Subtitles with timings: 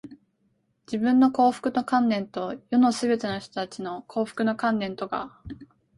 [0.87, 5.37] 自分の幸福の観念と、世のすべての人たちの幸福の観念とが、